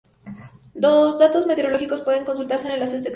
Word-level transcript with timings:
Los 0.73 1.19
datos 1.19 1.45
meteorológicos 1.45 2.01
pueden 2.01 2.25
consultarse 2.25 2.65
en 2.65 2.73
enlaces 2.73 3.05
externos. 3.05 3.09